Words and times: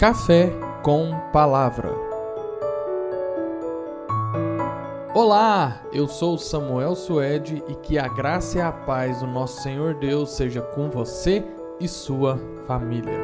Café 0.00 0.50
com 0.82 1.10
Palavra. 1.30 1.92
Olá, 5.14 5.84
eu 5.92 6.08
sou 6.08 6.38
Samuel 6.38 6.94
Suede 6.94 7.62
e 7.68 7.74
que 7.74 7.98
a 7.98 8.08
graça 8.08 8.56
e 8.56 8.60
a 8.62 8.72
paz 8.72 9.20
do 9.20 9.26
nosso 9.26 9.62
Senhor 9.62 9.92
Deus 9.92 10.30
seja 10.30 10.62
com 10.62 10.88
você 10.88 11.44
e 11.78 11.86
sua 11.86 12.40
família. 12.66 13.20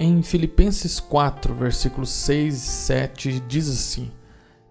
Em 0.00 0.20
Filipenses 0.24 0.98
4, 0.98 1.54
versículos 1.54 2.10
6 2.10 2.52
e 2.52 2.58
7 2.58 3.40
diz 3.46 3.68
assim: 3.68 4.10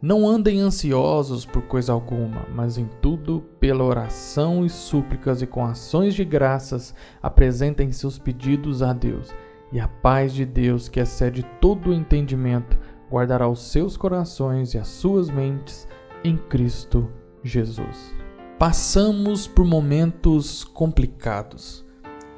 não 0.05 0.27
andem 0.27 0.59
ansiosos 0.59 1.47
por 1.47 1.63
coisa 1.63 1.91
alguma, 1.91 2.45
mas 2.53 2.77
em 2.77 2.87
tudo, 3.01 3.43
pela 3.59 3.83
oração 3.83 4.63
e 4.63 4.69
súplicas 4.69 5.41
e 5.41 5.47
com 5.47 5.65
ações 5.65 6.13
de 6.13 6.23
graças, 6.23 6.93
apresentem 7.23 7.91
seus 7.91 8.19
pedidos 8.19 8.83
a 8.83 8.93
Deus. 8.93 9.33
E 9.71 9.79
a 9.79 9.87
paz 9.87 10.31
de 10.31 10.45
Deus, 10.45 10.87
que 10.87 10.99
excede 10.99 11.41
todo 11.59 11.89
o 11.89 11.93
entendimento, 11.93 12.77
guardará 13.09 13.49
os 13.49 13.71
seus 13.71 13.97
corações 13.97 14.75
e 14.75 14.77
as 14.77 14.89
suas 14.89 15.27
mentes 15.27 15.87
em 16.23 16.37
Cristo 16.37 17.09
Jesus. 17.43 18.13
Passamos 18.59 19.47
por 19.47 19.65
momentos 19.65 20.63
complicados 20.63 21.83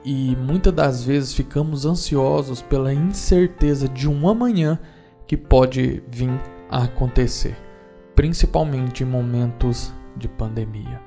e 0.06 0.38
muitas 0.38 0.72
das 0.72 1.04
vezes 1.04 1.34
ficamos 1.34 1.86
ansiosos 1.86 2.62
pela 2.62 2.94
incerteza 2.94 3.90
de 3.90 4.08
um 4.08 4.30
amanhã 4.30 4.80
que 5.28 5.36
pode 5.36 6.02
vir 6.08 6.32
a 6.70 6.84
acontecer, 6.84 7.58
principalmente 8.16 9.04
em 9.04 9.08
momentos 9.08 9.94
de 10.16 10.28
pandemia. 10.28 11.02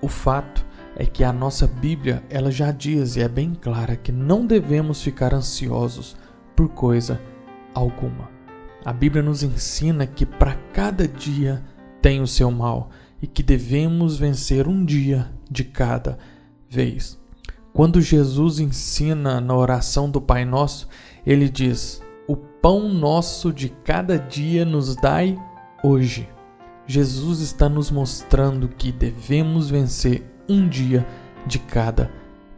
O 0.00 0.08
fato 0.08 0.64
é 0.96 1.04
que 1.04 1.22
a 1.22 1.32
nossa 1.32 1.66
Bíblia, 1.66 2.22
ela 2.30 2.50
já 2.50 2.70
diz 2.70 3.16
e 3.16 3.20
é 3.20 3.28
bem 3.28 3.54
clara 3.54 3.96
que 3.96 4.10
não 4.10 4.46
devemos 4.46 5.02
ficar 5.02 5.34
ansiosos 5.34 6.16
por 6.54 6.68
coisa 6.70 7.20
alguma. 7.74 8.30
A 8.84 8.92
Bíblia 8.92 9.22
nos 9.22 9.42
ensina 9.42 10.06
que 10.06 10.24
para 10.24 10.54
cada 10.72 11.06
dia 11.06 11.62
tem 12.00 12.20
o 12.20 12.26
seu 12.26 12.50
mal 12.50 12.90
e 13.20 13.26
que 13.26 13.42
devemos 13.42 14.16
vencer 14.16 14.66
um 14.66 14.84
dia 14.84 15.30
de 15.50 15.64
cada 15.64 16.18
vez. 16.68 17.18
Quando 17.72 18.00
Jesus 18.00 18.58
ensina 18.58 19.40
na 19.40 19.54
oração 19.54 20.10
do 20.10 20.20
Pai 20.20 20.44
Nosso, 20.44 20.88
ele 21.26 21.48
diz: 21.48 22.00
pão 22.66 22.88
nosso 22.88 23.52
de 23.52 23.68
cada 23.68 24.18
dia 24.18 24.64
nos 24.64 24.96
dai 24.96 25.38
hoje. 25.84 26.28
Jesus 26.84 27.38
está 27.38 27.68
nos 27.68 27.92
mostrando 27.92 28.66
que 28.66 28.90
devemos 28.90 29.70
vencer 29.70 30.28
um 30.48 30.68
dia 30.68 31.06
de 31.46 31.60
cada 31.60 32.10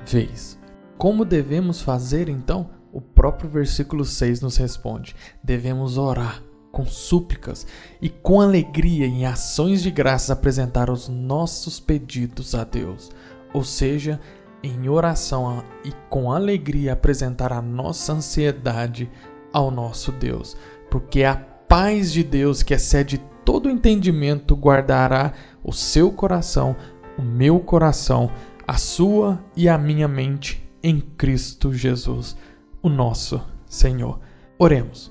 vez. 0.06 0.59
Como 0.97 1.27
devemos 1.27 1.83
fazer 1.83 2.31
então? 2.31 2.70
O 2.91 3.03
próprio 3.03 3.51
versículo 3.51 4.03
6 4.03 4.41
nos 4.41 4.56
responde: 4.56 5.14
devemos 5.45 5.98
orar 5.98 6.42
com 6.73 6.86
súplicas 6.86 7.67
e 8.01 8.09
com 8.09 8.41
alegria 8.41 9.05
em 9.05 9.27
ações 9.27 9.83
de 9.83 9.91
graças 9.91 10.31
apresentar 10.31 10.89
os 10.89 11.06
nossos 11.06 11.79
pedidos 11.79 12.55
a 12.55 12.64
Deus. 12.64 13.11
Ou 13.53 13.62
seja, 13.62 14.19
em 14.62 14.89
oração 14.89 15.62
e 15.84 15.92
com 16.09 16.33
alegria 16.33 16.95
apresentar 16.95 17.53
a 17.53 17.61
nossa 17.61 18.14
ansiedade 18.14 19.11
ao 19.52 19.70
nosso 19.70 20.12
Deus, 20.12 20.56
porque 20.91 21.24
a 21.24 21.36
paz 21.36 22.12
de 22.12 22.22
Deus, 22.22 22.62
que 22.62 22.74
excede 22.74 23.18
todo 23.44 23.70
entendimento, 23.70 24.55
guardará 24.55 25.32
o 25.62 25.72
seu 25.72 26.10
coração, 26.10 26.77
o 27.18 27.22
meu 27.22 27.60
coração, 27.60 28.30
a 28.66 28.77
sua 28.77 29.42
e 29.56 29.68
a 29.68 29.78
minha 29.78 30.06
mente 30.06 30.66
em 30.82 31.00
Cristo 31.00 31.72
Jesus, 31.72 32.36
o 32.82 32.88
nosso 32.88 33.42
Senhor. 33.66 34.20
Oremos. 34.58 35.10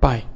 Pai, 0.00 0.26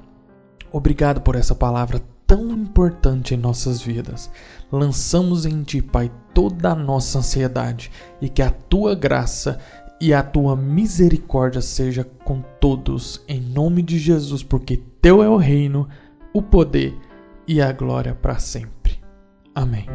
obrigado 0.73 1.21
por 1.21 1.35
essa 1.35 1.55
palavra 1.55 2.03
tão 2.27 2.51
importante 2.51 3.35
em 3.35 3.39
nossas 3.39 3.81
vidas. 3.81 4.31
Lançamos 4.71 5.47
em 5.47 5.63
Ti, 5.63 5.81
Pai, 5.81 6.13
toda 6.35 6.71
a 6.71 6.75
nossa 6.75 7.19
ansiedade 7.19 7.91
e 8.21 8.29
que 8.29 8.43
a 8.43 8.51
Tua 8.51 8.95
graça 8.95 9.59
e 10.01 10.15
a 10.15 10.23
tua 10.23 10.55
misericórdia 10.55 11.61
seja 11.61 12.05
com 12.25 12.43
todos, 12.61 13.23
em 13.29 13.41
nome 13.41 13.83
de 13.83 13.99
Jesus, 13.99 14.43
porque 14.43 14.81
teu 15.01 15.23
é 15.23 15.29
o 15.29 15.37
reino, 15.37 15.89
o 16.33 16.41
poder 16.41 16.95
e 17.47 17.61
a 17.61 17.73
glória 17.73 18.15
para 18.15 18.39
sempre. 18.39 19.01
Amém. 19.55 19.87